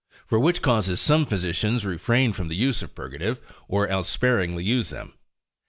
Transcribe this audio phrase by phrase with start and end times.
[0.25, 4.89] For which causes some physicians refrain from the use of purgatives, or else sparingly use
[4.89, 5.13] them.